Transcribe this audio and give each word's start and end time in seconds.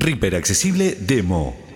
Reaper 0.00 0.36
Accesible 0.36 0.96
Demo. 1.00 1.66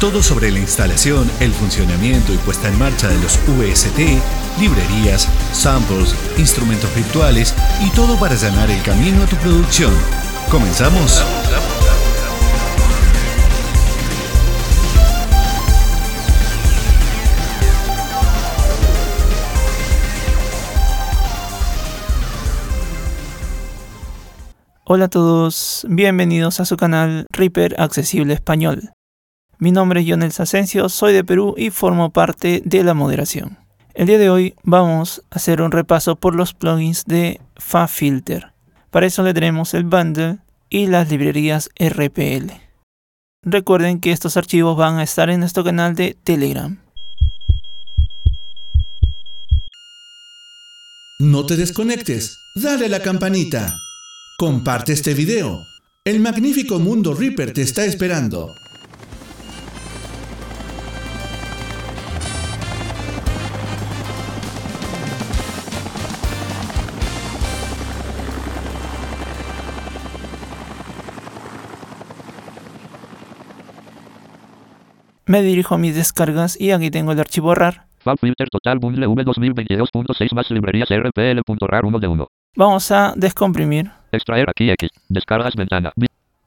Todo 0.00 0.22
sobre 0.22 0.52
la 0.52 0.60
instalación, 0.60 1.28
el 1.40 1.52
funcionamiento 1.52 2.32
y 2.32 2.36
puesta 2.38 2.68
en 2.68 2.78
marcha 2.78 3.08
de 3.08 3.18
los 3.20 3.36
UST, 3.48 3.98
librerías, 4.60 5.28
samples, 5.52 6.14
instrumentos 6.38 6.94
virtuales 6.94 7.52
y 7.84 7.90
todo 7.90 8.16
para 8.16 8.34
allanar 8.34 8.70
el 8.70 8.80
camino 8.82 9.24
a 9.24 9.26
tu 9.26 9.34
producción. 9.36 9.92
¿Comenzamos? 10.50 11.20
Hola 24.90 25.04
a 25.04 25.08
todos, 25.08 25.84
bienvenidos 25.86 26.60
a 26.60 26.64
su 26.64 26.78
canal 26.78 27.26
Reaper 27.30 27.78
Accesible 27.78 28.32
Español. 28.32 28.92
Mi 29.58 29.70
nombre 29.70 30.00
es 30.00 30.08
Jonel 30.08 30.32
Asensio, 30.38 30.88
soy 30.88 31.12
de 31.12 31.24
Perú 31.24 31.54
y 31.58 31.68
formo 31.68 32.10
parte 32.10 32.62
de 32.64 32.82
la 32.82 32.94
moderación. 32.94 33.58
El 33.92 34.06
día 34.06 34.16
de 34.16 34.30
hoy 34.30 34.54
vamos 34.62 35.24
a 35.28 35.36
hacer 35.36 35.60
un 35.60 35.72
repaso 35.72 36.16
por 36.16 36.34
los 36.34 36.54
plugins 36.54 37.04
de 37.04 37.38
FaFilter. 37.56 38.54
Para 38.88 39.04
eso 39.04 39.22
le 39.22 39.34
tenemos 39.34 39.74
el 39.74 39.84
bundle 39.84 40.38
y 40.70 40.86
las 40.86 41.10
librerías 41.10 41.68
RPL. 41.78 42.50
Recuerden 43.42 44.00
que 44.00 44.12
estos 44.12 44.38
archivos 44.38 44.74
van 44.78 44.96
a 44.96 45.02
estar 45.02 45.28
en 45.28 45.40
nuestro 45.40 45.64
canal 45.64 45.96
de 45.96 46.16
Telegram. 46.24 46.80
No 51.20 51.44
te 51.44 51.56
desconectes, 51.56 52.38
dale 52.54 52.88
la 52.88 53.00
campanita. 53.00 53.76
Comparte 54.40 54.92
este 54.92 55.14
video. 55.14 55.64
El 56.04 56.20
magnífico 56.20 56.78
mundo 56.78 57.12
Reaper 57.12 57.52
te 57.52 57.62
está 57.62 57.84
esperando. 57.84 58.54
Me 75.26 75.42
dirijo 75.42 75.74
a 75.74 75.78
mis 75.78 75.96
descargas 75.96 76.60
y 76.60 76.70
aquí 76.70 76.92
tengo 76.92 77.10
el 77.10 77.18
archivo 77.18 77.56
RAR. 77.56 77.88
FabFilter 77.98 78.48
Total 78.50 78.78
Bundle 78.78 79.08
V2022.6 79.08 80.32
más 80.32 80.48
librerías 80.52 80.88
RPL.rar 80.90 81.84
1 81.84 81.98
de 81.98 82.06
1. 82.06 82.28
Vamos 82.54 82.92
a 82.92 83.14
descomprimir 83.16 83.97
Extraer 84.12 84.48
aquí 84.48 84.70
X. 84.70 84.90
Descargas 85.08 85.54
ventana. 85.54 85.92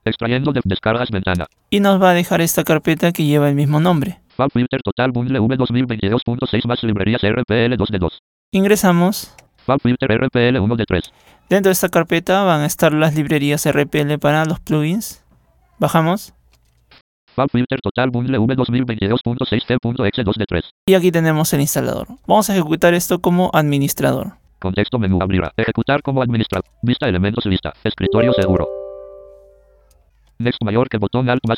Extrayendo 0.03 0.51
de 0.51 0.61
descargas 0.63 1.11
ventana. 1.11 1.45
y 1.69 1.79
nos 1.79 2.01
va 2.01 2.09
a 2.09 2.13
dejar 2.13 2.41
esta 2.41 2.63
carpeta 2.63 3.11
que 3.11 3.23
lleva 3.25 3.49
el 3.49 3.55
mismo 3.55 3.79
nombre. 3.79 4.19
FabFilter 4.35 4.81
Total 4.81 5.11
Bundle 5.11 5.39
V2022.6 5.39 6.65
más 6.65 6.83
librerías 6.83 7.21
RPL 7.21 7.75
2 7.77 7.89
de 7.89 7.99
2. 7.99 8.19
Ingresamos. 8.51 9.35
FabFilter 9.65 10.09
RPL 10.09 10.57
1 10.59 10.75
de 10.75 10.85
3. 10.85 11.13
Dentro 11.49 11.69
de 11.69 11.73
esta 11.73 11.89
carpeta 11.89 12.43
van 12.43 12.61
a 12.61 12.65
estar 12.65 12.91
las 12.93 13.13
librerías 13.13 13.69
RPL 13.69 14.17
para 14.19 14.45
los 14.45 14.59
plugins. 14.59 15.23
Bajamos. 15.77 16.33
FabFilter 17.35 17.79
Total 17.81 18.09
Bundle 18.09 18.39
V2022.6 18.39 20.23
2 20.23 20.35
de 20.35 20.45
3. 20.45 20.63
Y 20.87 20.93
aquí 20.95 21.11
tenemos 21.11 21.53
el 21.53 21.61
instalador. 21.61 22.07
Vamos 22.25 22.49
a 22.49 22.53
ejecutar 22.53 22.95
esto 22.95 23.19
como 23.19 23.51
administrador. 23.53 24.33
Contexto 24.61 24.99
menú 24.99 25.17
abrirá. 25.19 25.51
Ejecutar 25.57 26.03
como 26.03 26.21
administrador. 26.21 26.69
Vista 26.83 27.07
elementos 27.09 27.43
lista. 27.47 27.73
Escritorio 27.83 28.31
seguro. 28.33 28.69
Next 30.37 30.63
mayor 30.63 30.87
que 30.87 30.99
botón 30.99 31.27
alt 31.31 31.41
más. 31.47 31.57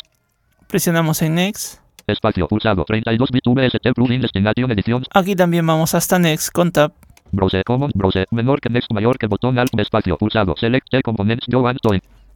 Presionamos 0.70 1.22
en 1.22 1.36
Next. 1.36 1.82
Espacio 2.08 2.48
pulsado. 2.48 2.86
32 2.86 3.30
bit 3.30 3.44
VST 3.46 3.94
plugin 3.94 4.22
destination 4.22 4.72
edición. 4.72 5.04
Aquí 5.14 5.36
también 5.36 5.68
vamos 5.68 5.94
hasta 5.94 6.18
Next 6.18 6.50
con 6.54 6.72
Tab. 6.72 6.94
Browse 7.34 7.64
common 7.66 7.92
browse. 7.94 8.26
Menor 8.32 8.62
que 8.62 8.70
next 8.70 8.90
mayor 8.94 9.18
que 9.18 9.28
botón 9.28 9.60
alt 9.60 9.78
espacio 9.78 10.18
pulsado. 10.18 10.56
Select 10.58 10.88
the 10.90 11.02
components 11.02 11.46
yo 11.48 11.60
want 11.60 11.80
to. 11.82 11.90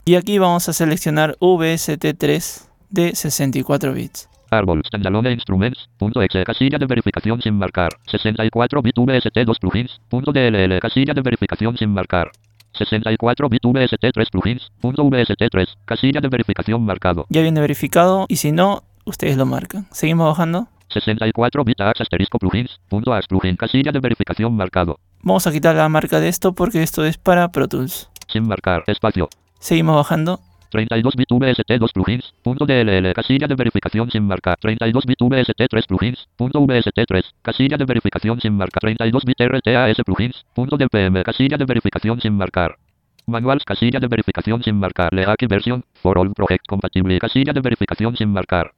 Y 0.04 0.16
aquí 0.16 0.38
vamos 0.38 0.68
a 0.68 0.74
seleccionar 0.74 1.38
VST3 1.40 2.68
de 2.90 3.16
64 3.16 3.94
bits. 3.94 4.28
Árbol, 4.50 4.82
standalone 4.86 5.32
instruments, 5.32 5.90
punto 5.98 6.22
exe, 6.22 6.44
casilla 6.44 6.78
de 6.78 6.86
verificación 6.86 7.42
sin 7.42 7.56
marcar, 7.56 7.90
64 8.08 8.82
bit 8.82 8.96
VST 8.98 9.38
2 9.46 9.60
plugins, 9.60 10.00
punto 10.10 10.32
DLL, 10.32 10.80
casilla 10.80 11.14
de 11.14 11.22
verificación 11.22 11.78
sin 11.78 11.94
marcar, 11.94 12.32
64 12.74 13.50
bit 13.50 13.62
VST 13.66 14.06
3 14.14 14.30
plugins, 14.30 14.72
punto 14.80 15.04
VST 15.04 15.44
3, 15.52 15.78
casilla 15.86 16.22
de 16.22 16.28
verificación 16.30 16.84
marcado, 16.86 17.26
Ya 17.30 17.42
viene 17.42 17.60
verificado 17.60 18.26
y 18.30 18.38
si 18.38 18.52
no, 18.52 18.84
ustedes 19.06 19.38
lo 19.38 19.46
marcan. 19.46 19.88
Seguimos 19.92 20.28
bajando. 20.30 20.68
64 20.90 21.64
bit 21.66 21.82
ax 21.82 22.00
asterisco 22.02 22.40
plugins, 22.40 22.80
punto 22.88 23.14
ax 23.14 23.28
plugin, 23.28 23.56
casilla 23.58 23.92
de 23.92 24.00
verificación 24.00 24.56
marcado, 24.56 25.00
Vamos 25.24 25.46
a 25.48 25.52
quitar 25.52 25.76
la 25.76 25.90
marca 25.90 26.20
de 26.20 26.30
esto 26.30 26.54
porque 26.54 26.84
esto 26.84 27.04
es 27.04 27.18
para 27.18 27.52
Pro 27.52 27.68
Tools. 27.68 28.10
sin 28.28 28.48
marcar, 28.48 28.84
espacio, 28.88 29.28
Seguimos 29.60 29.96
bajando. 29.96 30.40
32 30.70 31.16
bit 31.16 31.28
VST 31.32 31.72
2 31.80 31.92
plugins, 31.94 32.34
punto 32.44 32.66
DLL, 32.66 33.14
casilla 33.14 33.48
de 33.48 33.56
verificación 33.56 34.10
sin 34.12 34.24
marcar, 34.24 34.58
32 34.60 35.06
bit 35.06 35.20
VST 35.22 35.62
3 35.70 35.86
plugins, 35.88 36.28
punto 36.36 36.66
VST 36.66 37.00
3, 37.08 37.36
casilla 37.42 37.78
de 37.78 37.86
verificación 37.86 38.40
sin 38.42 38.54
marcar, 38.54 38.82
32 38.82 39.24
bit 39.26 39.40
RTAS 39.40 39.98
plugins, 40.06 40.46
punto 40.54 40.78
DPM, 40.78 41.24
casilla 41.24 41.58
de 41.58 41.66
verificación 41.66 42.20
sin 42.22 42.34
marcar. 42.34 42.78
Manuals, 43.26 43.66
casilla 43.66 44.00
de 44.00 44.08
verificación 44.08 44.64
sin 44.64 44.76
marcar, 44.80 45.14
Leaki 45.14 45.48
version, 45.48 45.84
for 46.02 46.18
all 46.18 46.34
project 46.34 46.66
compatible, 46.68 47.20
casilla 47.20 47.54
de 47.54 47.62
verificación 47.62 48.16
sin 48.16 48.32
marcar. 48.32 48.72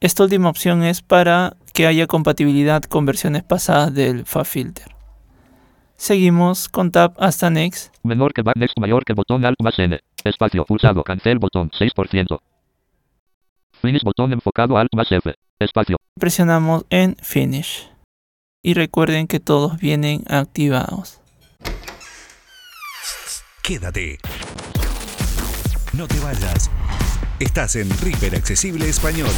Esta 0.00 0.24
última 0.24 0.50
opción 0.50 0.82
es 0.82 1.00
para 1.00 1.56
que 1.72 1.86
haya 1.86 2.06
compatibilidad 2.06 2.82
con 2.82 3.06
versiones 3.06 3.42
pasadas 3.42 3.94
del 3.94 4.26
FabFilter. 4.26 4.93
Seguimos 5.96 6.68
con 6.68 6.90
Tab 6.90 7.14
hasta 7.18 7.50
Next. 7.50 7.94
Menor 8.02 8.32
que 8.32 8.42
back 8.42 8.56
next 8.56 8.78
mayor 8.78 9.04
que 9.04 9.14
botón 9.14 9.44
alt 9.44 9.60
más 9.62 9.78
N. 9.78 9.98
Espacio 10.24 10.64
pulsado 10.64 11.02
cancel 11.02 11.38
botón 11.38 11.70
6%. 11.70 12.40
Finish 13.80 14.02
botón 14.02 14.32
enfocado 14.32 14.76
alt 14.76 14.90
más 14.94 15.10
F. 15.10 15.34
Espacio. 15.58 15.96
Presionamos 16.18 16.84
en 16.90 17.16
Finish. 17.16 17.88
Y 18.62 18.74
recuerden 18.74 19.26
que 19.26 19.40
todos 19.40 19.78
vienen 19.78 20.24
activados. 20.28 21.20
Quédate. 23.62 24.18
No 25.92 26.08
te 26.08 26.18
vayas. 26.20 26.70
Estás 27.38 27.76
en 27.76 27.88
Reaper 28.00 28.36
Accesible 28.36 28.88
Español. 28.88 29.30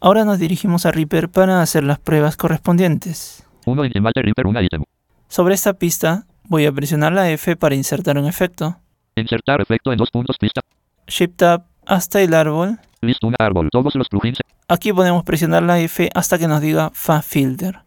Ahora 0.00 0.24
nos 0.24 0.38
dirigimos 0.38 0.86
a 0.86 0.92
Reaper 0.92 1.28
para 1.28 1.60
hacer 1.60 1.82
las 1.82 1.98
pruebas 1.98 2.36
correspondientes. 2.36 3.44
1 3.66 3.84
Intimate 3.84 4.22
Reaper 4.22 4.46
un 4.46 4.56
item. 4.56 4.84
Sobre 5.28 5.54
esta 5.54 5.74
pista 5.74 6.24
voy 6.44 6.66
a 6.66 6.72
presionar 6.72 7.12
la 7.12 7.28
F 7.30 7.56
para 7.56 7.74
insertar 7.74 8.16
un 8.16 8.26
efecto. 8.26 8.76
Insertar 9.16 9.60
efecto 9.60 9.90
en 9.92 9.98
dos 9.98 10.10
puntos 10.10 10.36
pista. 10.38 10.60
Shift 11.08 11.36
Tab 11.36 11.64
hasta 11.84 12.22
el 12.22 12.32
árbol. 12.34 12.78
List 13.00 13.24
un 13.24 13.34
árbol. 13.38 13.68
Todos 13.72 13.96
los 13.96 14.08
plugins. 14.08 14.38
Aquí 14.68 14.92
podemos 14.92 15.24
presionar 15.24 15.64
la 15.64 15.80
F 15.80 16.08
hasta 16.14 16.38
que 16.38 16.46
nos 16.46 16.60
diga 16.60 16.90
FabFilter. 16.92 17.80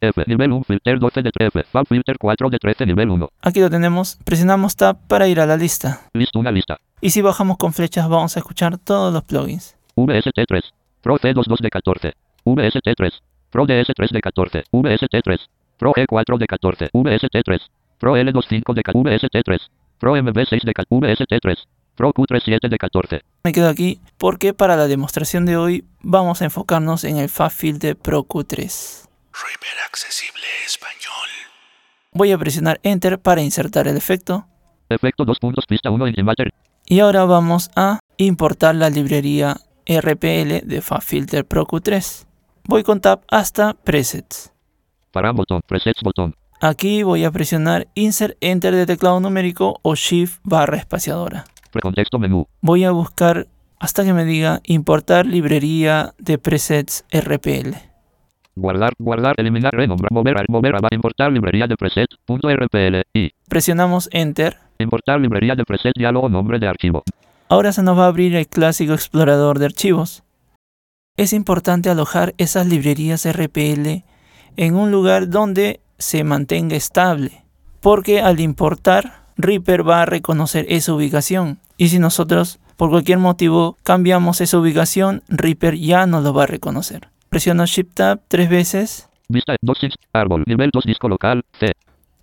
F. 0.00 0.24
Nivel 0.28 0.52
1 0.52 0.64
filter 0.64 1.00
12 1.00 1.22
de 1.22 1.30
13. 1.32 1.64
Fab 1.64 1.86
filter 1.88 2.18
4 2.18 2.50
de 2.50 2.58
13 2.58 2.86
nivel 2.86 3.10
1. 3.10 3.28
Aquí 3.42 3.58
lo 3.58 3.68
tenemos. 3.68 4.16
Presionamos 4.24 4.76
Tab 4.76 4.96
para 5.08 5.26
ir 5.26 5.40
a 5.40 5.46
la 5.46 5.56
lista. 5.56 6.02
List 6.12 6.36
una 6.36 6.52
lista. 6.52 6.78
Y 7.00 7.10
si 7.10 7.20
bajamos 7.20 7.56
con 7.56 7.72
flechas 7.72 8.08
vamos 8.08 8.36
a 8.36 8.38
escuchar 8.38 8.78
todos 8.78 9.12
los 9.12 9.24
plugins. 9.24 9.76
VST3. 9.96 10.62
Pro 11.08 11.18
C22 11.18 11.60
de 11.62 11.70
14. 11.70 12.12
VST3. 12.44 13.12
Pro 13.48 13.66
DS3 13.66 14.10
de 14.12 14.20
14. 14.20 14.64
VST3. 14.70 15.38
Pro 15.78 15.92
G4 15.94 16.36
de 16.36 16.46
14. 16.46 16.90
VST3. 16.92 17.60
Pro 17.98 18.14
L25 18.14 18.74
de 18.74 18.82
14. 18.82 19.16
VST3. 19.16 19.58
Pro 19.98 20.16
MB6 20.16 20.64
de 20.64 20.74
14. 20.74 21.24
VST3. 21.24 21.56
Pro 21.96 22.12
Q37 22.12 22.68
de 22.68 22.76
14. 22.76 23.22
Me 23.44 23.52
quedo 23.52 23.70
aquí 23.70 24.02
porque 24.18 24.52
para 24.52 24.76
la 24.76 24.86
demostración 24.86 25.46
de 25.46 25.56
hoy 25.56 25.84
vamos 26.02 26.42
a 26.42 26.44
enfocarnos 26.44 27.04
en 27.04 27.16
el 27.16 27.30
FabFilter 27.30 27.96
Pro 27.96 28.24
Q3. 28.24 29.08
Reaper 29.32 29.78
Accesible 29.86 30.44
Español. 30.66 31.30
Voy 32.12 32.32
a 32.32 32.36
presionar 32.36 32.80
Enter 32.82 33.18
para 33.18 33.40
insertar 33.40 33.88
el 33.88 33.96
efecto. 33.96 34.44
Efecto 34.90 35.24
2 35.24 35.38
puntos 35.38 35.64
pista 35.64 35.88
1 35.90 36.06
Intimater. 36.06 36.52
Y 36.84 37.00
ahora 37.00 37.24
vamos 37.24 37.70
a 37.76 37.98
importar 38.18 38.74
la 38.74 38.90
librería 38.90 39.56
RPL 39.88 40.66
de 40.68 40.80
FabFilter 40.82 41.44
Pro 41.46 41.66
Q3. 41.66 42.26
Voy 42.64 42.82
con 42.84 43.00
Tab 43.00 43.20
hasta 43.30 43.72
Presets. 43.74 44.52
Para 45.10 45.32
botón. 45.32 45.62
Presets 45.66 46.02
botón. 46.02 46.34
Aquí 46.60 47.02
voy 47.02 47.24
a 47.24 47.30
presionar 47.30 47.88
Insert 47.94 48.36
Enter 48.40 48.74
de 48.74 48.84
teclado 48.84 49.18
numérico 49.20 49.78
o 49.82 49.94
Shift 49.94 50.40
barra 50.42 50.76
espaciadora. 50.76 51.44
Precontexto 51.70 52.18
menú. 52.18 52.46
Voy 52.60 52.84
a 52.84 52.90
buscar 52.90 53.46
hasta 53.80 54.04
que 54.04 54.12
me 54.12 54.24
diga 54.24 54.60
importar 54.64 55.24
librería 55.24 56.14
de 56.18 56.36
presets 56.38 57.04
RPL. 57.12 57.76
Guardar, 58.56 58.92
guardar, 58.98 59.34
eliminar, 59.38 59.72
renombrar, 59.72 60.10
mover, 60.10 60.44
mover, 60.48 60.74
a- 60.74 60.80
importar 60.90 61.30
librería 61.30 61.68
de 61.68 61.76
preset, 61.76 62.08
punto 62.26 62.48
RPL, 62.50 63.04
y 63.14 63.30
Presionamos 63.48 64.08
Enter. 64.12 64.56
importar 64.80 65.20
librería 65.20 65.54
de 65.54 65.64
preset, 65.64 65.92
diálogo, 65.96 66.28
nombre 66.28 66.58
de 66.58 66.66
archivo. 66.66 67.04
Ahora 67.50 67.72
se 67.72 67.82
nos 67.82 67.98
va 67.98 68.04
a 68.04 68.08
abrir 68.08 68.36
el 68.36 68.46
clásico 68.46 68.92
explorador 68.92 69.58
de 69.58 69.66
archivos. 69.66 70.22
Es 71.16 71.32
importante 71.32 71.88
alojar 71.88 72.34
esas 72.36 72.66
librerías 72.66 73.26
RPL 73.26 74.04
en 74.56 74.76
un 74.76 74.90
lugar 74.90 75.30
donde 75.30 75.80
se 75.96 76.24
mantenga 76.24 76.76
estable, 76.76 77.44
porque 77.80 78.20
al 78.20 78.40
importar, 78.40 79.24
Reaper 79.38 79.88
va 79.88 80.02
a 80.02 80.06
reconocer 80.06 80.66
esa 80.68 80.92
ubicación. 80.92 81.58
Y 81.78 81.88
si 81.88 81.98
nosotros, 81.98 82.60
por 82.76 82.90
cualquier 82.90 83.18
motivo, 83.18 83.78
cambiamos 83.82 84.42
esa 84.42 84.58
ubicación, 84.58 85.22
Reaper 85.28 85.76
ya 85.76 86.06
no 86.06 86.20
lo 86.20 86.34
va 86.34 86.42
a 86.42 86.46
reconocer. 86.46 87.08
Presiono 87.30 87.64
Shift 87.64 87.94
Tab 87.94 88.20
tres 88.28 88.50
veces. 88.50 89.08
Vista, 89.28 89.56
docx, 89.62 89.94
árbol, 90.12 90.44
nivel 90.46 90.70
2, 90.72 90.84
disco 90.84 91.08
local, 91.08 91.42
C, 91.58 91.72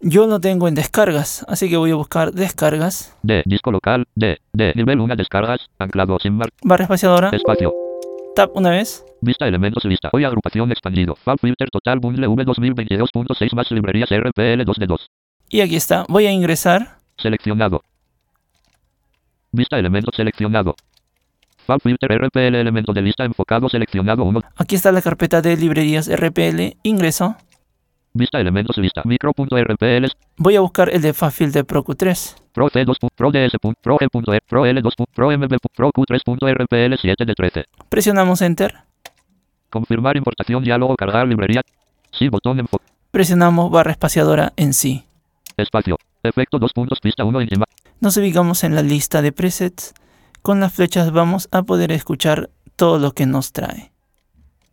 Yo 0.02 0.28
lo 0.28 0.40
tengo 0.40 0.68
en 0.68 0.76
descargas, 0.76 1.46
así 1.48 1.70
que 1.70 1.78
voy 1.78 1.92
a 1.92 1.96
buscar 1.96 2.32
descargas. 2.32 3.16
D, 3.24 3.44
disco 3.46 3.72
local, 3.72 4.06
D, 4.16 4.40
D, 4.54 4.74
nivel 4.76 5.00
1, 5.00 5.16
descargas, 5.16 5.70
anclado, 5.80 6.20
sin 6.20 6.34
mar, 6.34 6.50
Barra 6.64 6.84
espaciadora. 6.84 7.30
espacio. 7.30 7.74
Tab 8.36 8.52
una 8.54 8.70
vez. 8.70 9.04
Vista 9.22 9.48
elementos 9.48 9.86
lista. 9.86 10.10
Hoy 10.12 10.26
agrupación 10.26 10.70
expandido. 10.72 11.16
Fab 11.16 11.40
filter 11.40 11.70
total 11.70 12.00
bundle 12.00 12.28
V 12.28 12.46
2022.6 12.46 13.56
más 13.56 13.72
librerías 13.72 14.10
RPL 14.12 14.66
2 14.66 14.78
de 14.78 14.86
2. 14.88 15.10
Y 15.50 15.62
aquí 15.62 15.78
está. 15.78 16.06
Voy 16.10 16.26
a 16.26 16.32
ingresar. 16.32 16.98
Seleccionado. 17.18 17.82
Vista 19.54 19.80
elementos 19.80 20.14
seleccionado. 20.16 20.76
Fab 21.66 21.80
filter 21.82 22.12
RPL 22.12 22.56
elemento 22.56 22.92
de 22.92 23.02
lista 23.02 23.24
enfocado 23.24 23.70
seleccionado 23.70 24.24
1. 24.26 24.42
Aquí 24.58 24.76
está 24.76 24.92
la 24.92 25.02
carpeta 25.02 25.42
de 25.42 25.56
librerías 25.56 26.10
RPL. 26.14 26.76
Ingreso. 26.84 27.38
Vista 28.18 28.40
elementos 28.40 28.78
lista. 28.78 29.02
Micro.rpl 29.04 30.06
Voy 30.38 30.56
a 30.56 30.62
buscar 30.62 30.90
el 30.90 31.02
de 31.02 31.14
FabFilter 31.14 31.66
Pro 31.66 31.84
Q3. 31.84 32.36
Pro 32.54 32.70
C2. 32.70 32.96
Pro 33.14 33.30
DS. 33.30 33.58
Pro 33.82 33.98
G.E. 33.98 34.40
Pro 34.48 34.66
L2. 34.66 34.94
Pro 35.14 35.38
MB. 35.38 35.58
Pro 35.76 35.92
Q3.rpl 35.92 36.96
7 36.98 37.26
de 37.26 37.34
13. 37.34 37.66
Presionamos 37.90 38.42
Enter. 38.42 38.74
Confirmar 39.70 40.16
importación 40.16 40.64
diálogo 40.64 40.96
cargar 40.96 41.28
librería. 41.28 41.62
Sí 42.14 42.30
botón 42.30 42.58
enfo. 42.58 42.80
Presionamos 43.12 43.70
barra 43.70 43.92
espaciadora 43.92 44.54
en 44.56 44.74
sí. 44.74 45.04
Espacio. 45.58 45.98
Efecto 46.24 46.58
2 46.58 46.72
puntos 46.72 47.02
pista 47.02 47.26
1 47.26 47.42
encima. 47.42 47.66
Nos 48.00 48.16
ubicamos 48.16 48.64
en 48.64 48.76
la 48.76 48.82
lista 48.82 49.22
de 49.22 49.34
presets. 49.34 49.94
Con 50.42 50.62
las 50.62 50.74
flechas 50.74 51.12
vamos 51.12 51.50
a 51.52 51.64
poder 51.64 51.92
escuchar 51.92 52.50
todo 52.78 52.98
lo 52.98 53.12
que 53.12 53.26
nos 53.26 53.52
trae. 53.52 53.92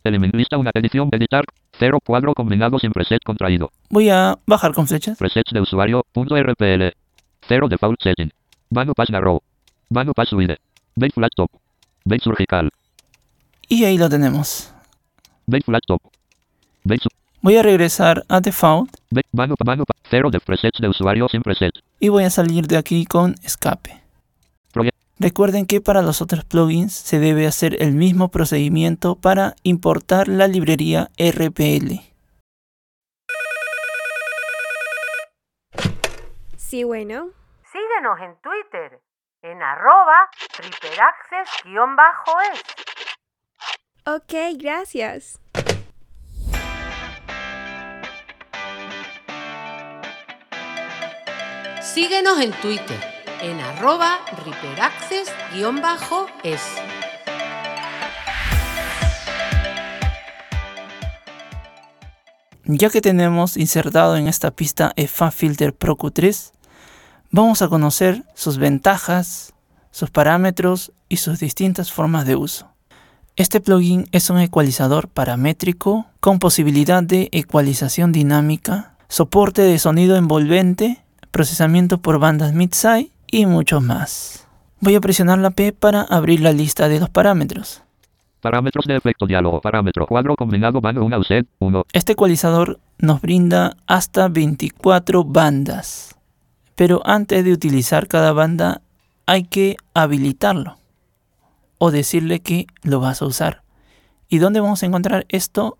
Eliminar 0.05 0.33
lista 0.33 0.57
una 0.57 0.71
edición 0.73 1.09
editar. 1.11 1.43
0 1.79 1.99
cuadro 2.05 2.33
combinado 2.33 2.79
sin 2.79 2.91
preset 2.91 3.21
contraído. 3.23 3.71
Voy 3.89 4.09
a 4.09 4.37
bajar 4.45 4.73
con 4.73 4.87
flechas. 4.87 5.17
Presets 5.17 5.51
de 5.51 5.61
usuario, 5.61 6.05
punto 6.11 6.35
RPL. 6.37 6.93
0 7.47 7.67
default 7.67 8.01
setting. 8.01 8.31
Vano 8.69 8.93
pass 8.93 9.09
narrow. 9.09 9.41
Vano 9.89 10.13
pass 10.13 10.31
wide. 10.33 10.57
Base 10.95 11.11
flat 11.13 11.31
top. 11.35 11.49
Base 12.05 12.23
surgical. 12.23 12.69
Y 13.67 13.83
ahí 13.85 13.97
lo 13.97 14.09
tenemos. 14.09 14.71
Base 15.47 15.63
flat 15.63 15.83
top. 15.87 16.01
Base 16.83 17.07
Voy 17.41 17.57
a 17.57 17.61
regresar 17.61 18.23
a 18.29 18.39
Default 18.39 18.95
Base 19.09 19.27
vano 19.33 19.55
vano 19.65 19.83
0 20.09 20.29
de 20.31 20.39
presets 20.39 20.79
de 20.79 20.87
usuario 20.87 21.27
sin 21.27 21.41
preset. 21.41 21.73
y 21.99 22.07
voy 22.07 22.23
a 22.23 22.29
salir 22.29 22.67
de 22.67 22.77
aquí 22.77 23.05
con 23.05 23.35
escape. 23.43 24.01
Recuerden 25.19 25.67
que 25.67 25.79
para 25.79 26.01
los 26.01 26.21
otros 26.21 26.43
plugins 26.43 26.93
se 26.93 27.19
debe 27.19 27.45
hacer 27.45 27.81
el 27.81 27.93
mismo 27.93 28.29
procedimiento 28.29 29.15
para 29.15 29.55
importar 29.61 30.27
la 30.27 30.47
librería 30.47 31.11
RPL. 31.17 32.01
Sí, 36.57 36.83
bueno. 36.83 37.29
Síguenos 37.71 38.19
en 38.21 38.35
Twitter 38.41 38.99
en 39.43 39.61
arroba 39.61 40.29
triperaccess-es. 40.55 42.63
Ok, 44.05 44.33
gracias. 44.57 45.39
Síguenos 51.81 52.39
en 52.39 52.51
Twitter 52.53 53.12
en 53.43 53.59
arroba 53.59 54.21
riperaccess-es. 54.45 55.29
Ya 62.65 62.89
que 62.89 63.01
tenemos 63.01 63.57
insertado 63.57 64.15
en 64.15 64.29
esta 64.29 64.51
pista 64.51 64.93
el 64.95 65.09
FabFilter 65.09 65.75
Pro 65.75 65.97
Q3, 65.97 66.53
vamos 67.31 67.61
a 67.61 67.67
conocer 67.67 68.23
sus 68.33 68.57
ventajas, 68.57 69.53
sus 69.91 70.09
parámetros 70.09 70.93
y 71.09 71.17
sus 71.17 71.39
distintas 71.39 71.91
formas 71.91 72.25
de 72.25 72.37
uso. 72.37 72.69
Este 73.35 73.59
plugin 73.59 74.07
es 74.13 74.29
un 74.29 74.39
ecualizador 74.39 75.09
paramétrico 75.09 76.05
con 76.21 76.39
posibilidad 76.39 77.03
de 77.03 77.27
ecualización 77.33 78.13
dinámica, 78.13 78.95
soporte 79.09 79.63
de 79.63 79.79
sonido 79.79 80.15
envolvente, 80.15 81.03
procesamiento 81.31 81.97
por 81.97 82.19
bandas 82.19 82.53
mid-side 82.53 83.09
y 83.33 83.47
mucho 83.47 83.81
más. 83.81 84.47
Voy 84.79 84.93
a 84.93 85.01
presionar 85.01 85.39
la 85.39 85.49
P 85.49 85.73
para 85.73 86.01
abrir 86.01 86.41
la 86.41 86.51
lista 86.51 86.87
de 86.87 86.99
los 86.99 87.09
parámetros. 87.09 87.81
Parámetros 88.41 88.85
de 88.85 88.95
efecto 88.95 89.25
diálogo. 89.25 89.59
Parámetro 89.59 90.05
cuadro 90.05 90.35
combinado 90.35 90.81
vano 90.81 91.03
1 91.03 91.17
UZ 91.17 91.29
1. 91.57 91.83
Este 91.93 92.13
ecualizador 92.13 92.79
nos 92.99 93.21
brinda 93.21 93.75
hasta 93.87 94.27
24 94.27 95.23
bandas, 95.23 96.15
pero 96.75 97.01
antes 97.05 97.43
de 97.43 97.53
utilizar 97.53 98.07
cada 98.07 98.33
banda 98.33 98.81
hay 99.25 99.45
que 99.45 99.77
habilitarlo 99.95 100.77
o 101.79 101.89
decirle 101.89 102.39
que 102.39 102.67
lo 102.83 102.99
vas 102.99 103.23
a 103.23 103.25
usar. 103.25 103.63
¿Y 104.29 104.37
dónde 104.37 104.59
vamos 104.59 104.83
a 104.83 104.85
encontrar 104.85 105.25
esto? 105.29 105.79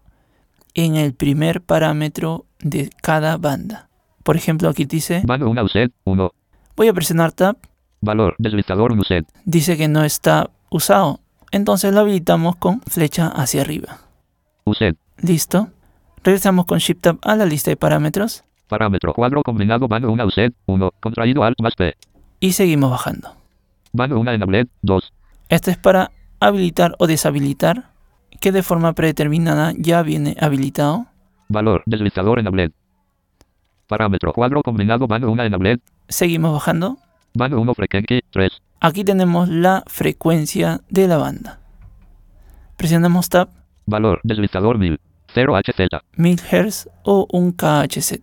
En 0.74 0.96
el 0.96 1.14
primer 1.14 1.62
parámetro 1.62 2.46
de 2.60 2.90
cada 3.04 3.38
banda. 3.38 3.90
Por 4.24 4.38
ejemplo, 4.38 4.70
aquí 4.70 4.86
dice, 4.86 5.22
Vano 5.24 5.52
1 5.52 5.64
UZ 5.66 5.74
1. 6.06 6.32
Voy 6.76 6.88
a 6.88 6.94
presionar 6.94 7.32
Tab, 7.32 7.58
Valor. 8.02 8.36
Deslizador 8.38 8.92
1 8.92 9.02
UZ. 9.02 9.26
dice 9.46 9.78
que 9.78 9.88
no 9.88 10.04
está 10.04 10.50
usado, 10.70 11.20
entonces 11.52 11.94
lo 11.94 12.02
habilitamos 12.02 12.56
con 12.58 12.82
flecha 12.82 13.28
hacia 13.28 13.62
arriba. 13.62 14.00
UZ. 14.66 14.96
Listo. 15.18 15.70
Regresamos 16.24 16.66
con 16.66 16.80
Shift 16.80 17.02
Tab 17.02 17.18
a 17.22 17.36
la 17.36 17.46
lista 17.46 17.70
de 17.70 17.76
parámetros 17.76 18.44
Parámetro 18.68 19.14
cuadro 19.14 19.44
combinado 19.44 19.88
vano 19.88 20.12
1 20.12 20.26
UZ 20.26 20.38
1. 20.66 20.92
Contraído 21.00 21.44
alt 21.44 21.60
más 21.62 21.76
P. 21.76 21.94
y 22.40 22.54
seguimos 22.54 22.90
bajando. 22.90 23.36
Vano 23.92 24.20
1 24.20 24.32
enabled 24.32 24.68
2. 24.82 25.14
Esto 25.50 25.70
es 25.70 25.78
para 25.78 26.12
habilitar 26.40 26.96
o 26.98 27.06
deshabilitar, 27.06 27.92
que 28.40 28.52
de 28.52 28.64
forma 28.64 28.94
predeterminada 28.94 29.74
ya 29.78 30.02
viene 30.02 30.36
habilitado. 30.40 31.06
Valor. 31.50 31.84
Deslizador 31.86 32.40
enabled. 32.40 32.72
Parámetro 33.88 34.34
cuadro 34.34 34.64
combinado 34.64 35.06
vano 35.08 35.30
1 35.32 35.44
enabled. 35.44 35.80
Seguimos 36.08 36.54
bajando. 36.54 36.98
Vano 37.34 37.60
1 37.62 37.74
frecuencia 37.74 38.20
3. 38.32 38.62
Aquí 38.80 39.04
tenemos 39.04 39.50
la 39.50 39.84
frecuencia 39.88 40.82
de 40.90 41.08
la 41.08 41.18
banda. 41.18 41.60
Presionamos 42.78 43.30
Tab, 43.30 43.50
Valor. 43.86 44.22
Deslizador 44.24 44.78
1000. 44.78 45.00
0 45.34 45.56
HZ. 45.58 45.80
1000 46.16 46.40
Hz 46.40 46.90
o 47.04 47.28
un 47.32 47.52
KHZ. 47.52 48.14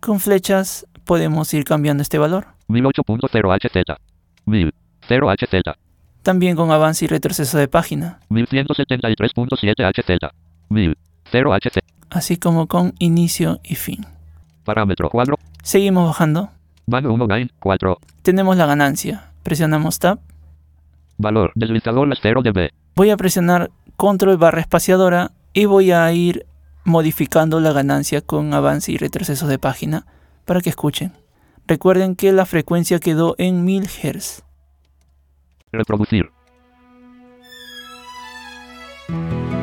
Con 0.00 0.18
flechas 0.20 0.86
podemos 1.04 1.52
ir 1.54 1.64
cambiando 1.64 2.02
este 2.02 2.18
valor. 2.18 2.46
1008.0 2.68 3.58
HZ. 3.58 3.98
1000. 4.46 4.74
0 5.08 5.30
HZ. 5.30 5.62
También 6.22 6.56
con 6.56 6.70
avance 6.70 7.04
y 7.04 7.08
retroceso 7.08 7.58
de 7.58 7.68
página, 7.68 8.20
1173.7 8.28 9.74
HZ. 9.84 10.34
1000. 10.68 10.98
0 11.30 11.52
HZ. 11.54 11.78
así 12.10 12.36
como 12.38 12.66
con 12.66 12.94
inicio 12.98 13.60
y 13.62 13.74
fin. 13.74 14.06
Parámetro 14.64 15.08
cuadro. 15.10 15.38
Seguimos 15.62 16.06
bajando. 16.06 16.50
Vano 16.88 17.12
1 17.12 17.26
gain 17.26 17.52
4. 17.60 17.98
Tenemos 18.22 18.56
la 18.56 18.64
ganancia. 18.64 19.30
Presionamos 19.42 19.98
Tab. 19.98 20.20
Valor. 21.18 21.52
Deslizador 21.54 22.08
las 22.08 22.18
0 22.22 22.40
dB. 22.42 22.70
Voy 22.96 23.10
a 23.10 23.18
presionar 23.18 23.70
control 23.96 24.38
barra 24.38 24.62
espaciadora 24.62 25.32
y 25.52 25.66
voy 25.66 25.92
a 25.92 26.10
ir 26.12 26.46
modificando 26.84 27.60
la 27.60 27.72
ganancia 27.72 28.22
con 28.22 28.54
avance 28.54 28.90
y 28.90 28.96
retroceso 28.96 29.46
de 29.46 29.58
página 29.58 30.06
para 30.46 30.62
que 30.62 30.70
escuchen. 30.70 31.12
Recuerden 31.66 32.16
que 32.16 32.32
la 32.32 32.46
frecuencia 32.46 32.98
quedó 33.00 33.34
en 33.36 33.66
1000 33.66 33.86
Hz. 33.86 34.42
Reproducir. 35.70 36.30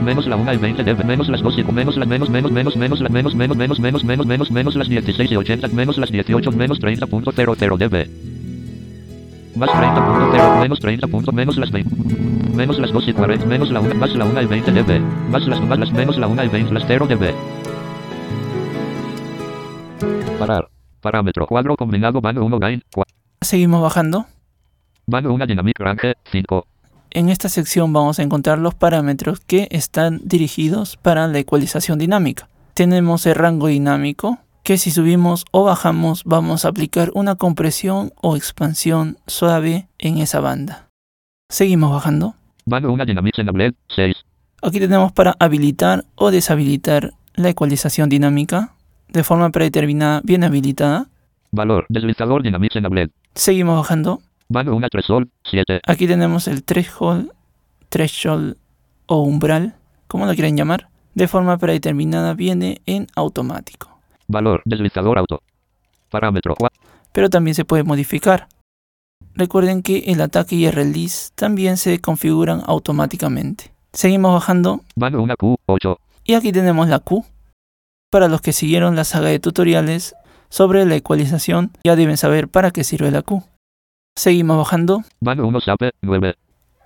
Menos 0.05 0.27
la 0.27 0.35
1 0.35 0.53
y 0.53 0.57
20 0.57 0.83
dB, 0.83 1.03
menos 1.03 1.27
las 1.29 1.41
2 1.41 1.57
y 1.57 1.63
menos 1.63 1.97
las 1.97 2.07
menos 2.07 2.29
menos 2.29 2.51
menos 2.51 2.75
menos 2.77 3.01
las 3.01 3.11
menos 3.11 3.33
menos 3.33 3.57
menos 3.57 3.79
menos 3.79 4.03
menos 4.03 4.25
menos 4.27 4.51
menos 4.51 4.75
las 4.75 4.87
16 4.87 5.31
y 5.31 5.35
80 5.35 5.67
menos 5.69 5.97
las 5.97 6.11
18 6.11 6.51
menos 6.51 6.79
30.00 6.79 7.77
dB. 7.77 8.35
Más 9.55 9.69
30.0, 9.69 10.59
menos 10.61 10.79
30 10.79 11.07
punto, 11.07 11.31
menos 11.31 11.57
las 11.57 11.71
20. 11.71 12.55
Menos 12.55 12.77
las 12.77 12.91
2 12.91 13.07
y 13.07 13.13
40, 13.13 13.45
menos 13.47 13.71
la 13.71 13.79
1, 13.79 13.95
más 13.95 14.13
la 14.13 14.25
1 14.25 14.41
y 14.43 14.45
20 14.45 14.71
dB. 14.71 14.99
Más 15.31 15.47
las, 15.47 15.59
más 15.61 15.79
las, 15.79 15.91
menos 15.91 16.17
la 16.19 16.27
1 16.27 16.43
y 16.43 16.47
20, 16.49 16.73
las 16.73 16.83
0 16.85 17.07
dB. 17.07 17.33
Parar. 20.37 20.67
Parámetro. 21.01 21.47
Cuadro 21.47 21.75
combinado, 21.75 22.21
van 22.21 22.37
1 22.37 22.59
gain. 22.59 22.83
Seguimos 23.41 23.81
bajando. 23.81 24.25
Van 25.07 25.25
1 25.25 25.47
dynamic 25.47 25.79
range, 25.79 26.13
5. 26.31 26.67
En 27.15 27.29
esta 27.29 27.47
sección 27.47 27.93
vamos 27.93 28.19
a 28.19 28.23
encontrar 28.23 28.59
los 28.59 28.75
parámetros 28.75 29.39
que 29.39 29.69
están 29.71 30.19
dirigidos 30.25 30.97
para 30.97 31.29
la 31.29 31.39
ecualización 31.39 31.97
dinámica. 31.97 32.49
Tenemos 32.73 33.25
el 33.25 33.35
rango 33.35 33.67
dinámico, 33.67 34.39
que 34.63 34.77
si 34.77 34.91
subimos 34.91 35.45
o 35.51 35.63
bajamos 35.63 36.25
vamos 36.25 36.65
a 36.65 36.67
aplicar 36.67 37.11
una 37.13 37.35
compresión 37.35 38.11
o 38.21 38.35
expansión 38.35 39.17
suave 39.27 39.87
en 39.97 40.17
esa 40.17 40.41
banda. 40.41 40.89
Seguimos 41.47 41.89
bajando. 41.93 42.35
Van 42.65 42.85
1 42.85 43.05
dynamic 43.05 43.39
enable, 43.39 43.75
6. 43.95 44.13
Aquí 44.61 44.81
tenemos 44.81 45.13
para 45.13 45.37
habilitar 45.39 46.03
o 46.15 46.31
deshabilitar 46.31 47.13
la 47.35 47.47
ecualización 47.47 48.09
dinámica 48.09 48.73
de 49.07 49.23
forma 49.23 49.51
predeterminada 49.51 50.19
bien 50.25 50.43
habilitada. 50.43 51.07
Valor. 51.53 51.85
Deslizador 51.87 52.43
dynamic 52.43 52.75
enable. 52.75 53.09
Seguimos 53.35 53.77
bajando. 53.77 54.19
Van 54.47 54.69
1 54.69 54.89
tresol, 54.89 55.29
7. 55.43 55.81
Aquí 55.87 56.07
tenemos 56.07 56.47
el 56.47 56.63
threshold, 56.63 57.31
threshold 57.89 58.57
o 59.07 59.21
umbral, 59.23 59.75
como 60.07 60.25
lo 60.25 60.33
quieren 60.33 60.55
llamar. 60.57 60.89
De 61.15 61.27
forma 61.27 61.57
predeterminada 61.57 62.33
viene 62.33 62.81
en 62.85 63.07
automático. 63.15 63.97
Valor. 64.27 64.61
Deslizador 64.65 65.17
auto. 65.17 65.41
Parámetro. 66.09 66.55
Pero 67.11 67.29
también 67.29 67.55
se 67.55 67.65
puede 67.65 67.83
modificar. 67.83 68.47
Recuerden 69.33 69.81
que 69.81 69.99
el 70.07 70.21
ataque 70.21 70.55
y 70.55 70.65
el 70.65 70.73
release 70.73 71.31
también 71.35 71.77
se 71.77 71.99
configuran 71.99 72.61
automáticamente. 72.65 73.71
Seguimos 73.93 74.33
bajando 74.33 74.81
Van 74.95 75.15
1 75.15 75.35
Q, 75.37 75.55
8. 75.65 75.97
y 76.25 76.33
aquí 76.33 76.51
tenemos 76.51 76.87
la 76.89 76.99
Q. 76.99 77.25
Para 78.11 78.27
los 78.27 78.41
que 78.41 78.53
siguieron 78.53 78.95
la 78.95 79.03
saga 79.05 79.29
de 79.29 79.39
tutoriales 79.39 80.15
sobre 80.49 80.85
la 80.85 80.95
ecualización 80.95 81.71
ya 81.83 81.95
deben 81.95 82.17
saber 82.17 82.47
para 82.49 82.71
qué 82.71 82.83
sirve 82.83 83.09
la 83.11 83.21
Q. 83.21 83.43
Seguimos 84.17 84.57
bajando 84.57 85.03
Van 85.19 85.41
1 85.41 85.59
SAP, 85.59 85.91
9. 86.01 86.35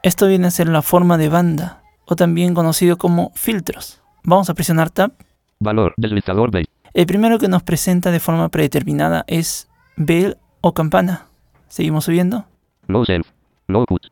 Esto 0.02 0.28
viene 0.28 0.48
a 0.48 0.52
ser 0.52 0.68
la 0.68 0.82
forma 0.82 1.16
de 1.18 1.30
banda, 1.30 1.84
o 2.06 2.16
también 2.16 2.56
conocido 2.56 2.98
como 2.98 3.32
filtros. 3.36 4.02
Vamos 4.24 4.50
a 4.50 4.56
presionar 4.56 4.90
Tab. 4.90 5.12
Valor. 5.60 5.94
Deslizador 5.98 6.50
base. 6.50 6.66
El 6.94 7.06
primero 7.06 7.38
que 7.38 7.48
nos 7.48 7.62
presenta 7.62 8.10
de 8.10 8.20
forma 8.20 8.50
predeterminada 8.50 9.26
es 9.28 9.70
bell 9.96 10.38
o 10.62 10.74
campana. 10.74 11.28
Seguimos 11.68 12.06
subiendo. 12.06 12.46
Low 12.88 13.06
self. 13.06 13.28
Low 13.68 13.86
cut. 13.86 14.08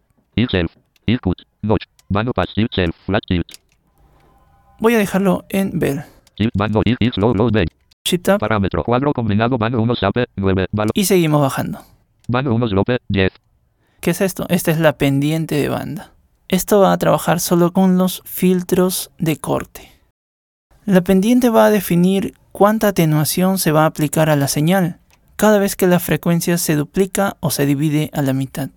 Self. 0.51 0.71
Cut. 1.23 1.41
Notch. 1.63 1.85
Vano 2.09 2.33
passive 2.33 2.67
self. 2.71 2.95
Flat 3.07 3.23
tilt. 3.27 3.47
Voy 4.79 4.93
a 4.93 4.99
dejarlo 4.99 5.45
en 5.49 5.79
bell. 5.79 6.03
Is 6.37 7.17
low 7.17 7.33
low. 7.33 7.49
Shift 8.05 8.23
Tab 8.23 8.39
Parámetro. 8.39 8.83
Cuadro 8.83 9.11
combinado. 9.11 9.57
Vano 9.57 9.81
1 9.81 9.95
SAP, 9.95 10.17
9. 10.35 10.67
Valor. 10.71 10.91
y 10.93 11.05
seguimos 11.05 11.41
bajando. 11.41 11.79
Vano 12.27 12.53
1 12.53 12.67
slope, 12.67 12.99
10. 13.07 13.31
¿Qué 14.01 14.11
es 14.11 14.21
esto? 14.21 14.45
Esta 14.49 14.71
es 14.71 14.79
la 14.79 14.97
pendiente 14.97 15.55
de 15.55 15.69
banda. 15.69 16.11
Esto 16.49 16.81
va 16.81 16.91
a 16.91 16.97
trabajar 16.97 17.39
solo 17.39 17.71
con 17.71 17.97
los 17.97 18.21
filtros 18.25 19.11
de 19.17 19.37
corte. 19.37 19.91
La 20.85 21.01
pendiente 21.01 21.49
va 21.49 21.65
a 21.65 21.71
definir 21.71 22.33
cuánta 22.51 22.89
atenuación 22.89 23.57
se 23.57 23.71
va 23.71 23.83
a 23.83 23.87
aplicar 23.87 24.29
a 24.29 24.35
la 24.35 24.47
señal 24.47 24.99
cada 25.37 25.59
vez 25.59 25.75
que 25.75 25.87
la 25.87 25.99
frecuencia 25.99 26.57
se 26.57 26.75
duplica 26.75 27.37
o 27.39 27.51
se 27.51 27.65
divide 27.65 28.09
a 28.13 28.21
la 28.21 28.33
mitad. 28.33 28.69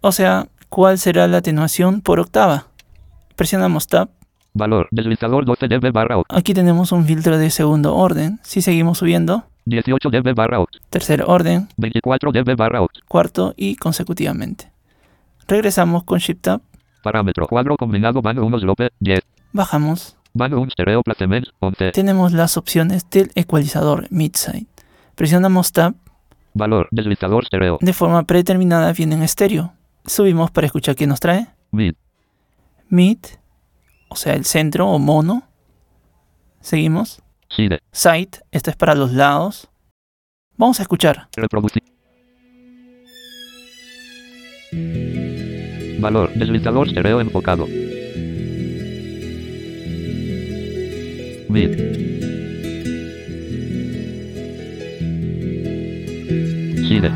O 0.00 0.12
sea, 0.12 0.48
cuál 0.68 0.98
será 0.98 1.26
la 1.26 1.38
atenuación 1.38 2.00
por 2.00 2.20
octava. 2.20 2.68
Presionamos 3.36 3.88
Tab. 3.88 4.08
Valor. 4.54 4.88
Deslizador 4.90 5.44
12 5.44 5.68
dB 5.68 5.92
barra 5.92 6.18
8. 6.18 6.26
Aquí 6.30 6.54
tenemos 6.54 6.92
un 6.92 7.04
filtro 7.04 7.38
de 7.38 7.50
segundo 7.50 7.96
orden. 7.96 8.40
Si 8.42 8.62
seguimos 8.62 8.98
subiendo, 8.98 9.44
18 9.70 10.10
dB 10.10 10.34
barra 10.34 10.60
8. 10.60 10.80
tercer 10.90 11.24
orden, 11.26 11.68
24 11.76 12.32
dB 12.32 12.56
barra 12.56 12.82
8. 12.82 13.02
cuarto 13.08 13.54
y 13.56 13.76
consecutivamente. 13.76 14.70
Regresamos 15.46 16.04
con 16.04 16.18
Shift 16.18 16.42
Tab. 16.42 16.60
Parámetro. 17.02 17.46
Cuadro 17.46 17.76
combinado. 17.76 18.20
Vano 18.20 18.44
1 18.44 18.58
slope, 18.60 18.90
10. 19.00 19.20
Bajamos. 19.52 20.16
Vano 20.32 20.60
1 20.60 20.70
stereo 20.70 21.02
placement, 21.02 21.46
11. 21.58 21.90
tenemos 21.92 22.32
las 22.32 22.56
opciones 22.56 23.08
del 23.10 23.32
ecualizador 23.34 24.06
Midside. 24.10 24.66
Presionamos 25.16 25.72
Tab, 25.72 25.94
Valor. 26.54 26.88
Deslizador 26.90 27.44
stereo. 27.46 27.78
de 27.80 27.92
forma 27.92 28.22
predeterminada 28.24 28.92
viene 28.92 29.14
en 29.16 29.22
estéreo. 29.22 29.72
Subimos 30.06 30.50
para 30.50 30.66
escuchar 30.66 30.94
qué 30.94 31.06
nos 31.06 31.20
trae. 31.20 31.48
Mid. 31.72 31.94
Mid, 32.88 33.18
o 34.08 34.16
sea, 34.16 34.34
el 34.34 34.44
centro 34.44 34.88
o 34.88 34.98
mono. 34.98 35.42
Seguimos. 36.60 37.22
Side. 37.50 37.80
Side, 37.92 38.30
esto 38.52 38.70
es 38.70 38.76
para 38.76 38.94
los 38.94 39.12
lados. 39.12 39.68
Vamos 40.56 40.78
a 40.78 40.82
escuchar. 40.82 41.28
Reproducir. 41.36 41.82
Valor. 46.00 46.32
Deslizador 46.34 46.88
stereo 46.88 47.20
enfocado. 47.20 47.66
Mid. 51.48 51.76
Side. 56.86 57.10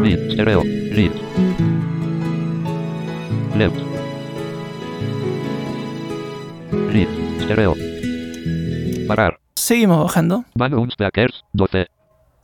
Mid. 0.00 0.32
Stereo. 0.32 0.62
Read. 0.62 1.12
Left. 3.56 3.76
Read. 6.92 7.08
Stereo. 7.42 7.93
Seguimos 9.64 9.98
bajando. 10.04 10.44
Van 10.54 10.74
un 10.74 10.90
speakers. 10.90 11.42
12. 11.54 11.86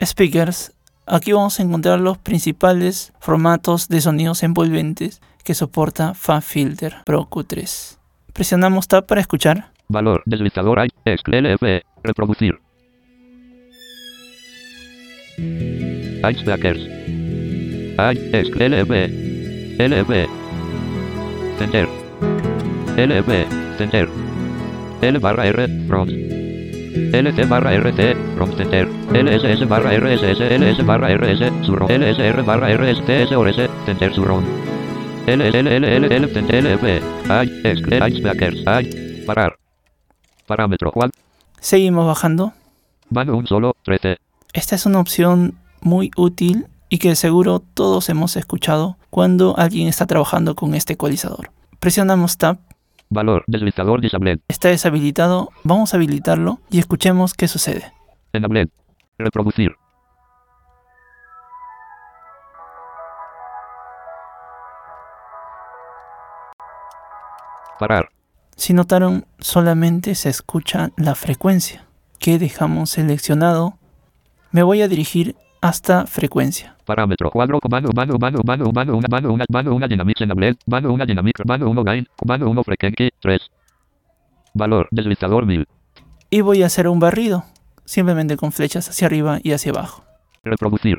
Speakers. 0.02 0.72
Aquí 1.04 1.32
vamos 1.32 1.60
a 1.60 1.62
encontrar 1.62 2.00
los 2.00 2.16
principales 2.16 3.12
formatos 3.20 3.88
de 3.88 4.00
sonidos 4.00 4.42
envolventes 4.42 5.20
que 5.44 5.52
soporta 5.52 6.14
FabFilter 6.14 6.94
Pro 7.04 7.28
Q3. 7.28 7.98
Presionamos 8.32 8.88
Tab 8.88 9.04
para 9.04 9.20
escuchar. 9.20 9.70
Valor. 9.88 10.22
Deslizador. 10.24 10.78
LFE. 11.04 11.82
Reproducir. 12.02 12.58
I 15.36 16.34
speakers. 16.38 16.78
I. 17.98 18.16
Ex. 18.32 18.48
LFE. 18.48 19.76
LFE. 19.78 20.26
Center. 21.58 21.86
LFE. 22.96 23.46
Center. 23.76 24.08
L 25.02 25.18
barra 25.18 25.46
R. 25.48 25.86
Front. 25.86 26.49
LC 27.12 27.48
barra 27.48 27.74
RC. 27.74 28.16
Front 28.36 28.56
center. 28.56 28.88
LSS 29.12 29.68
barra 29.68 29.92
RSS. 29.96 30.40
LS 30.40 30.84
barra 30.84 31.08
RS. 31.16 31.66
Surround. 31.66 31.90
LSR 31.90 32.44
barra 32.44 32.68
RSTS 32.76 33.32
ORS. 33.32 33.56
Center 33.86 34.12
surround. 34.12 34.46
LLLLL 35.26 36.04
LFE. 36.06 37.00
I. 37.28 37.60
Ex. 37.64 37.80
I 37.80 38.16
speakers. 38.16 38.64
I. 38.66 39.24
Parar. 39.26 39.56
Parámetro. 40.46 40.90
¿Cuál? 40.92 41.12
Seguimos 41.60 42.06
bajando. 42.06 42.52
Van 43.08 43.30
un 43.30 43.46
solo. 43.46 43.76
13. 43.84 44.16
Esta 44.52 44.74
es 44.74 44.86
una 44.86 45.00
opción 45.00 45.54
muy 45.80 46.10
útil 46.16 46.66
y 46.88 46.98
que 46.98 47.14
seguro 47.14 47.60
todos 47.60 48.08
hemos 48.08 48.36
escuchado 48.36 48.96
cuando 49.10 49.56
alguien 49.56 49.86
está 49.86 50.06
trabajando 50.06 50.56
con 50.56 50.74
este 50.74 50.94
ecualizador. 50.94 51.52
Presionamos 51.78 52.36
Tab, 52.36 52.58
Valor. 53.10 53.42
Deslizador 53.48 54.00
disabled. 54.00 54.40
está 54.46 54.68
deshabilitado, 54.68 55.50
vamos 55.64 55.92
a 55.92 55.96
habilitarlo 55.96 56.60
y 56.70 56.78
escuchemos 56.78 57.34
qué 57.34 57.48
sucede. 57.48 57.92
Enabled. 58.32 58.70
Reproducir. 59.18 59.74
Parar. 67.80 68.10
Si 68.56 68.74
notaron, 68.74 69.26
solamente 69.40 70.14
se 70.14 70.28
escucha 70.28 70.90
la 70.96 71.16
frecuencia 71.16 71.86
que 72.20 72.38
dejamos 72.38 72.90
seleccionado. 72.90 73.74
Me 74.52 74.62
voy 74.62 74.82
a 74.82 74.88
dirigir 74.88 75.34
hasta 75.60 76.06
frecuencia. 76.06 76.76
Parámetro. 76.84 77.30
Cuadro. 77.30 77.58
Mano, 77.68 77.88
mano, 77.94 78.14
mano, 78.18 78.40
mano, 78.44 78.70
mano, 78.72 78.96
una, 78.96 79.06
mano, 79.10 79.32
una, 79.32 79.44
mano, 79.48 79.74
una 79.74 79.86
dynamic 79.86 80.20
enabled. 80.20 80.56
Mano, 80.66 80.92
una 80.92 81.04
dynamic. 81.04 81.44
Mano, 81.44 81.68
uno 81.70 81.82
gain. 81.84 82.06
Mano, 82.26 82.50
uno 82.50 82.62
frecuencia. 82.62 83.08
3. 83.20 83.50
Valor. 84.54 84.88
Deslizador 84.90 85.46
1000. 85.46 85.66
Y 86.30 86.40
voy 86.42 86.62
a 86.62 86.66
hacer 86.66 86.86
un 86.88 87.00
barrido, 87.00 87.44
simplemente 87.84 88.36
con 88.36 88.52
flechas 88.52 88.88
hacia 88.88 89.06
arriba 89.06 89.38
y 89.42 89.52
hacia 89.52 89.72
abajo. 89.72 90.04
Reproducir. 90.44 90.98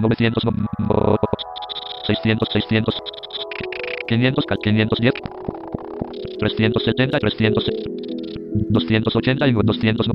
900, 0.00 0.44
no- 0.44 0.52
no- 0.78 1.16
600, 2.06 2.48
600, 2.52 2.94
500, 4.08 4.44
510, 4.46 5.14
370, 6.38 7.18
300, 7.18 7.64
280 8.70 9.46
y 9.48 9.52
200. 9.52 10.06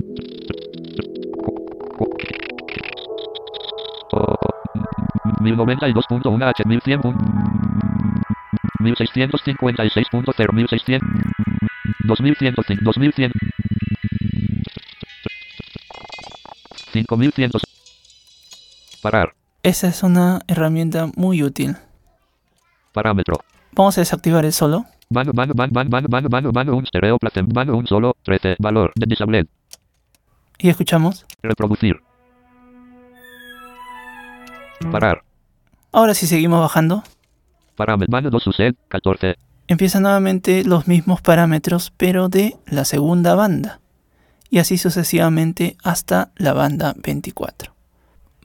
1092.1 5.55 6.43
H 6.43 6.63
1100. 6.65 7.15
1656.0 8.79 10.53
1600 10.53 11.09
2105 12.05 12.61
2100 12.81 13.31
5100 16.93 17.51
Parar. 19.01 19.33
Esa 19.63 19.87
es 19.87 20.03
una 20.03 20.41
herramienta 20.47 21.09
muy 21.15 21.43
útil. 21.43 21.75
Parámetro. 22.93 23.39
Vamos 23.73 23.97
a 23.97 24.01
desactivar 24.01 24.45
el 24.45 24.53
solo. 24.53 24.85
Mano, 25.09 25.31
mano, 25.33 25.53
mano, 25.55 25.71
mano, 25.73 25.89
mano, 25.89 26.07
mano, 26.09 26.29
mano, 26.29 26.51
mano, 26.51 26.75
un 26.77 26.85
stereo, 26.85 27.17
placem, 27.17 27.47
mano, 27.53 27.75
un 27.77 27.87
solo, 27.87 28.15
13, 28.23 28.57
valor, 28.59 28.91
de 28.95 29.05
disable, 29.07 29.47
Y 30.57 30.69
escuchamos. 30.69 31.25
reproducir. 31.41 31.99
Parar. 34.91 35.23
Ahora 35.91 36.13
si 36.13 36.27
seguimos 36.27 36.59
bajando, 36.61 37.03
Parámetro, 37.75 38.11
mano 38.11 38.29
2 38.29 38.47
UC, 38.47 38.75
14, 38.89 39.35
empiezan 39.67 40.03
nuevamente 40.03 40.63
los 40.63 40.87
mismos 40.87 41.21
parámetros, 41.21 41.91
pero 41.97 42.29
de 42.29 42.57
la 42.67 42.85
segunda 42.85 43.35
banda. 43.35 43.79
Y 44.49 44.59
así 44.59 44.77
sucesivamente 44.77 45.77
hasta 45.83 46.31
la 46.35 46.53
banda 46.53 46.93
24. 46.97 47.73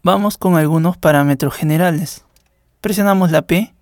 Vamos 0.03 0.39
con 0.39 0.57
algunos 0.57 0.97
parámetros 0.97 1.55
generales. 1.55 2.25
Presionamos 2.81 3.31
la 3.31 3.43
P. 3.43 3.75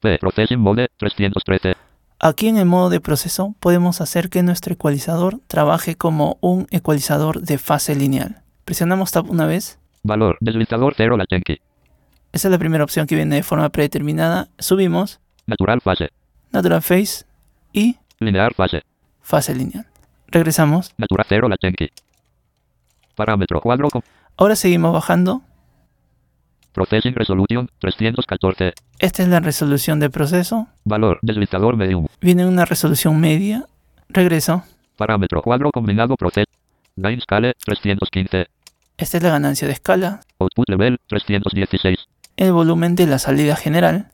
P, 0.00 0.18
processing 0.18 0.60
mode, 0.60 0.88
313, 0.96 1.74
Aquí 2.20 2.48
en 2.48 2.56
el 2.56 2.64
modo 2.64 2.88
de 2.88 3.00
proceso 3.00 3.54
podemos 3.60 4.00
hacer 4.00 4.30
que 4.30 4.42
nuestro 4.42 4.72
ecualizador 4.72 5.40
trabaje 5.46 5.96
como 5.96 6.38
un 6.40 6.66
ecualizador 6.70 7.42
de 7.42 7.58
fase 7.58 7.94
lineal. 7.94 8.42
Presionamos 8.64 9.12
Tab 9.12 9.28
una 9.30 9.46
vez. 9.46 9.78
valor, 10.04 10.38
deslizador 10.40 10.94
0, 10.96 11.16
latenki, 11.16 11.58
Esa 12.34 12.48
es 12.48 12.52
la 12.52 12.58
primera 12.58 12.82
opción 12.82 13.06
que 13.06 13.14
viene 13.14 13.36
de 13.36 13.42
forma 13.44 13.68
predeterminada. 13.68 14.48
Subimos 14.58 15.20
natural 15.46 15.80
fase, 15.80 16.08
Natural 16.50 16.82
Phase 16.82 17.24
y 17.72 17.96
linear 18.18 18.52
fase, 18.54 18.82
fase 19.22 19.54
lineal. 19.54 19.86
Regresamos. 20.26 20.92
natural 20.98 21.26
0, 21.28 21.48
latenki. 21.48 21.90
Parámetro, 23.14 23.60
cuadro 23.60 23.88
con 23.88 24.02
Ahora 24.36 24.56
seguimos 24.56 24.92
bajando. 24.92 25.42
processing 26.72 27.14
resolution, 27.14 27.68
314, 27.78 28.72
Esta 28.98 29.22
es 29.22 29.28
la 29.28 29.38
resolución 29.38 30.00
de 30.00 30.10
proceso. 30.10 30.66
valor, 30.84 31.20
deslizador 31.22 31.76
medium, 31.76 32.06
Viene 32.20 32.46
una 32.46 32.64
resolución 32.64 33.20
media. 33.20 33.64
Regreso. 34.08 34.64
parámetro, 34.96 35.40
cuadro 35.40 35.70
combinado 35.70 36.16
process, 36.16 36.46
gain 36.96 37.20
scale, 37.20 37.52
315, 37.64 38.48
Esta 38.96 39.16
es 39.18 39.22
la 39.22 39.30
ganancia 39.30 39.68
de 39.68 39.74
escala. 39.74 40.20
output 40.40 40.68
level, 40.68 40.98
316, 41.06 41.96
El 42.36 42.52
volumen 42.52 42.94
de 42.96 43.06
la 43.06 43.18
salida 43.18 43.56
general. 43.56 44.10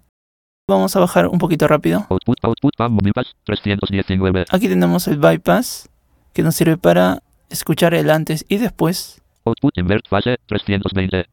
Vamos 0.69 0.95
a 0.95 1.00
bajar 1.00 1.27
un 1.27 1.39
poquito 1.39 1.67
rápido. 1.67 2.07
output, 2.11 2.37
output, 2.43 2.77
PAM, 2.77 2.97
bypass, 2.99 3.35
319, 3.45 4.45
Aquí 4.50 4.69
tenemos 4.69 5.09
el 5.09 5.17
bypass 5.19 5.89
que 6.33 6.43
nos 6.43 6.55
sirve 6.55 6.77
para 6.77 7.23
escuchar 7.49 7.95
el 7.95 8.11
antes 8.11 8.45
y 8.49 8.59
después. 8.59 9.21
output 9.45 9.77
invert 9.79 10.07
fase, 10.09 10.37
320, 10.47 11.27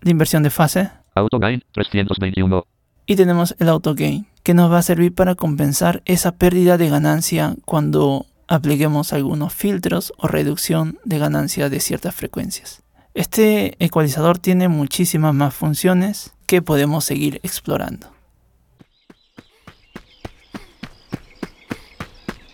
La 0.00 0.10
inversión 0.10 0.42
de 0.42 0.50
fase. 0.50 0.90
auto 1.14 1.38
gain, 1.38 1.62
321, 1.72 2.64
Y 3.06 3.16
tenemos 3.16 3.54
el 3.58 3.68
auto 3.68 3.94
gain 3.94 4.26
que 4.42 4.54
nos 4.54 4.72
va 4.72 4.78
a 4.78 4.82
servir 4.82 5.14
para 5.14 5.34
compensar 5.34 6.00
esa 6.06 6.32
pérdida 6.36 6.78
de 6.78 6.88
ganancia 6.88 7.56
cuando 7.66 8.24
apliquemos 8.46 9.12
algunos 9.12 9.52
filtros 9.52 10.14
o 10.16 10.28
reducción 10.28 10.98
de 11.04 11.18
ganancia 11.18 11.68
de 11.68 11.80
ciertas 11.80 12.14
frecuencias. 12.14 12.82
Este 13.18 13.74
ecualizador 13.84 14.38
tiene 14.38 14.68
muchísimas 14.68 15.34
más 15.34 15.52
funciones 15.52 16.34
que 16.46 16.62
podemos 16.62 17.04
seguir 17.04 17.40
explorando. 17.42 18.08